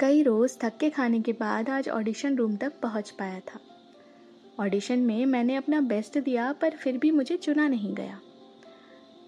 कई 0.00 0.22
रोज़ 0.22 0.58
थक 0.64 0.90
खाने 0.96 1.20
के 1.20 1.32
बाद 1.32 1.70
आज 1.70 1.88
ऑडिशन 1.88 2.36
रूम 2.36 2.56
तक 2.56 2.72
पहुँच 2.80 3.10
पाया 3.10 3.40
था। 3.40 3.60
ऑडिशन 4.60 4.98
में 4.98 5.26
मैंने 5.26 5.54
अपना 5.54 5.80
बेस्ट 5.80 6.18
दिया, 6.18 6.52
पर 6.52 6.70
फिर 6.70 6.98
भी 6.98 7.10
मुझे 7.10 7.36
चुना 7.36 7.68
नहीं 7.68 7.94
गया। 7.94 8.20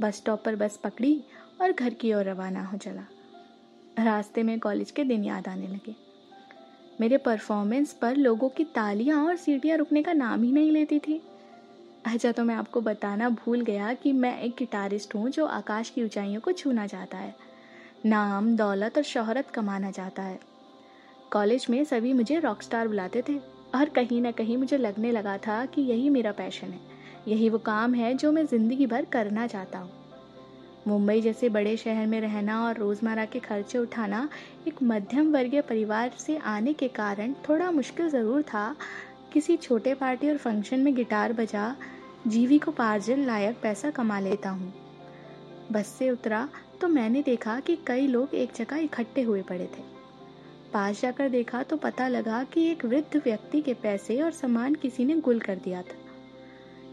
बस 0.00 0.16
स्टॉप 0.16 0.44
पर 0.44 0.56
बस 0.56 0.76
पकड़ी 0.76 1.24
और 1.60 1.72
घर 1.72 1.94
की 1.94 2.12
ओर 2.12 2.24
रवाना 2.24 2.64
हो 2.64 2.78
चला। 2.78 3.02
रास्ते 4.04 4.42
में 4.42 4.58
कॉलेज 4.58 4.90
के 4.90 5.04
दिन 5.04 5.24
याद 5.24 5.48
आने 5.48 5.66
लगे। 5.66 5.94
मेरे 7.00 7.16
परफॉर्मेंस 7.16 7.92
पर 7.92 8.16
लोगों 8.16 8.48
की 8.48 8.64
तालियाँ 8.64 9.24
और 9.24 9.36
सीटियाँ 9.36 9.78
रुकने 9.78 10.02
का 10.02 10.12
नाम 10.12 10.42
ही 10.42 10.52
नहीं 10.52 10.70
लेती 10.70 10.98
थी। 10.98 11.22
अच्छा 12.06 12.32
तो 12.32 12.44
मैं 12.44 12.54
आपको 12.54 12.80
बताना 12.80 13.28
भूल 13.28 13.60
गया 13.60 13.94
कि 13.94 14.12
मैं 14.12 14.40
एक 14.40 14.54
गिटारिस्ट 14.58 15.14
हूँ 15.14 15.30
जो 15.30 15.46
आकाश 15.46 15.90
की 15.90 16.04
ऊंचाइयों 16.04 16.40
को 16.40 16.52
छूना 16.52 16.86
चाहता 16.86 17.18
है। 17.18 17.36
नाम, 18.06 18.56
दौलत 18.56 18.96
और 18.96 19.02
शोहरत 19.02 19.50
कमाना 19.50 19.90
चाहता 19.90 20.22
है। 20.22 20.51
कॉलेज 21.32 21.66
में 21.70 21.82
सभी 21.84 22.12
मुझे 22.12 22.38
रॉक 22.38 22.62
स्टार 22.62 22.88
बुलाते 22.88 23.22
थे 23.28 23.36
और 23.74 23.88
कहीं 23.88 24.20
ना 24.22 24.30
कहीं 24.30 24.56
मुझे 24.56 24.76
लगने 24.78 25.10
लगा 25.12 25.36
था 25.36 25.64
कि 25.66 25.82
यही 25.82 26.08
मेरा 26.10 26.32
पैशन 26.32 26.66
है। 26.66 26.80
यही 27.28 27.48
वो 27.48 27.58
काम 27.58 27.94
है 27.94 28.12
जो 28.14 28.32
मैं 28.32 28.44
ज़िंदगी 28.46 28.86
भर 28.86 29.04
करना 29.12 29.46
चाहता 29.46 29.78
हूँ। 29.78 29.90
मुंबई 30.88 31.20
जैसे 31.20 31.48
बड़े 31.48 31.76
शहर 31.76 32.06
में 32.06 32.20
रहना 32.20 32.60
और 32.64 32.78
रोज़मर्रा 32.78 33.24
के 33.24 33.38
खर्चे 33.38 33.78
उठाना 33.78 34.28
एक 34.68 34.82
मध्यम 34.82 35.32
वर्गीय 35.32 35.60
परिवार 35.60 36.10
से 36.18 36.36
आने 36.36 36.72
के 36.72 36.88
कारण 36.90 37.32
थोड़ा 37.48 37.70
मुश्किल 37.70 38.08
ज़रूर 38.08 38.42
था। 38.42 38.74
किसी 39.32 39.56
छोटे 39.56 39.94
पार्टी 39.94 40.30
और 40.30 40.36
फ़ंक्शन 40.36 40.80
में 40.80 40.94
गिटार 40.94 41.32
बजा 41.32 41.74
जीवी 42.26 42.58
को 42.58 42.70
पार्जन 42.72 43.24
लायक 43.26 43.56
पैसा 43.62 43.90
कमा 43.90 44.20
लेता 44.20 44.50
हूँ। 44.50 44.72
बस 45.72 45.86
से 45.88 46.10
उतरा 46.10 46.48
तो 46.80 46.88
मैंने 46.88 47.22
देखा 47.22 47.58
कि 47.60 47.78
कई 47.86 48.06
लोग 48.06 48.34
एक 48.34 48.52
जगह 48.56 48.76
इकट्ठे 48.78 49.22
हुए 49.22 49.42
पड़े 49.42 49.70
थे। 49.76 49.90
पास 50.72 51.00
जाकर 51.00 51.28
देखा 51.28 51.62
तो 51.62 51.76
पता 51.78 52.06
लगा 52.08 52.42
कि 52.44 52.66
एक 52.66 52.84
वृद्ध 52.84 53.16
व्यक्ति 53.16 53.60
के 53.60 53.74
पैसे 53.82 54.20
और 54.22 54.30
सामान 54.32 54.74
किसी 54.74 55.04
ने 55.04 55.14
गुल 55.20 55.40
कर 55.40 55.56
दिया 55.56 55.82
था। 55.82 55.96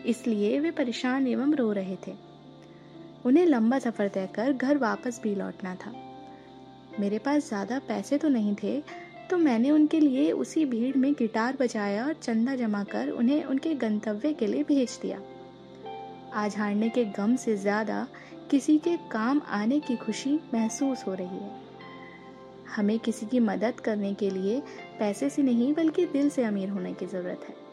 इसलिए 0.06 0.60
वे 0.60 0.72
परेशान 0.72 1.28
एवं 1.28 1.54
रो 1.56 1.72
रहे 1.74 1.96
थे। 2.08 2.14
उन्हें 3.26 3.46
लंबा 3.46 3.80
सफ़र 3.80 4.08
तय 4.08 4.28
कर 4.36 4.52
घर 4.54 4.78
वापस 4.78 5.20
भी 5.24 5.34
लौटना 5.36 5.76
था। 5.76 5.94
मेरे 7.00 7.18
पास 7.20 7.48
ज़्यादा 7.48 7.80
पैसे 7.88 8.18
तो 8.18 8.30
नहीं 8.30 8.56
थे 8.64 8.82
तो 9.30 9.38
मैंने 9.38 9.72
उनके 9.72 10.00
लिए 10.00 10.32
उसी 10.34 10.66
भीड़ 10.66 10.96
में 10.98 11.12
गिटार 11.14 11.58
बजाया 11.60 12.06
और 12.06 12.14
चंदा 12.14 12.56
जमा 12.56 12.84
कर 12.86 13.10
उन्हें 13.10 13.44
उनके 13.46 13.74
गंतव्य 13.78 14.34
के 14.34 14.48
लिए 14.48 14.64
भेज 14.64 14.98
दिया। 15.02 15.20
आज 16.36 16.56
हारने 16.58 16.90
के 16.90 17.06
गम 17.08 17.36
से 17.36 17.56
ज़्यादा 17.58 18.06
किसी 18.52 18.78
के 18.78 18.96
काम 19.12 19.42
आने 19.52 19.80
की 19.80 19.96
खुशी 19.98 20.40
महसूस 20.54 21.04
हो 21.08 21.14
रही 21.14 21.38
है। 21.38 21.69
हमें 22.76 23.00
किसी 23.00 23.26
की 23.26 23.40
मदद 23.40 23.80
करने 23.80 24.14
के 24.14 24.30
लिए 24.30 24.62
पैसे 25.00 25.30
से 25.30 25.42
नहीं, 25.42 25.74
बल्कि 25.74 26.06
दिल 26.06 26.30
से 26.30 26.44
अमीर 26.44 26.70
होने 26.70 26.94
की 26.94 27.06
ज़रूरत 27.06 27.46
है। 27.50 27.69